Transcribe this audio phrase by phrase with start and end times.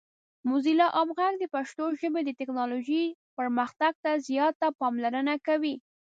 [0.49, 3.05] موزیلا عام غږ د پښتو ژبې د ټیکنالوجۍ
[3.37, 5.75] پرمختګ ته زیاته پاملرنه کوي.